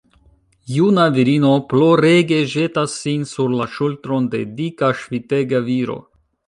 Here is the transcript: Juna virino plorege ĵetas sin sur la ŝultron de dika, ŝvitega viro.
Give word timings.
Juna 0.75 1.03
virino 1.17 1.51
plorege 1.73 2.39
ĵetas 2.55 2.97
sin 3.03 3.29
sur 3.35 3.55
la 3.61 3.69
ŝultron 3.77 4.31
de 4.35 4.43
dika, 4.63 4.95
ŝvitega 5.05 5.65
viro. 5.73 6.03